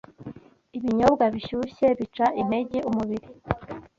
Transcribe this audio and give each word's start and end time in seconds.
Ibinyobwa 0.77 1.23
bishyushye 1.33 1.87
bica 1.99 2.25
intege 2.41 2.77
umubiri 2.89 3.27